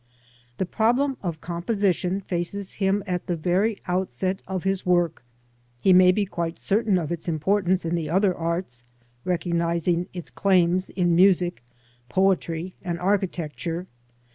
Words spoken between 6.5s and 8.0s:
certain of its importance in